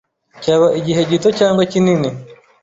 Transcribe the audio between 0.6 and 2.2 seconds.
igihe gito cyangwa kinini.